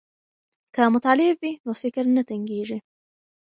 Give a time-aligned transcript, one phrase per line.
[0.73, 2.77] که مطالع وي نو فکر نه تنګیږي.